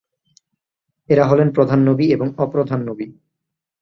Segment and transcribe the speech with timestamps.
[1.09, 3.07] এরা হলেন প্রধান নবী এবং অপ্রধান নবী।